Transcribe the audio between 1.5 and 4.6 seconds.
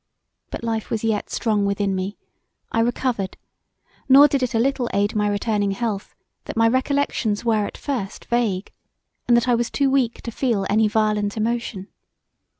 within me; I recovered: nor did it a